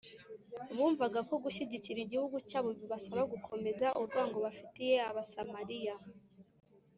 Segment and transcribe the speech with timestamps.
[0.75, 5.95] Bumvaga ko gushyigikira igihugu cyabo bibasaba gukomeza urwango bafitiye Abasamariya